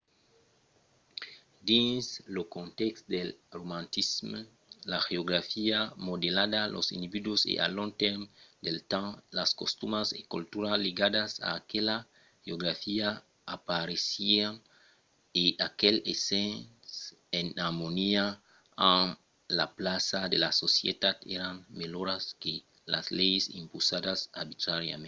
[1.69, 2.05] dins
[2.35, 4.39] lo contèxt del romantisme
[4.91, 7.93] la geografia modelava los individus e al long
[8.65, 11.95] del temps las costumas e cultura ligadas a aquela
[12.47, 13.07] geografia
[13.55, 14.53] apareissián
[15.41, 16.57] e aquelas essent
[17.39, 18.25] en armonia
[18.93, 19.09] amb
[19.59, 22.53] la plaça de la societat èran melhoras que
[22.93, 24.99] las leis impausadas arbitràriament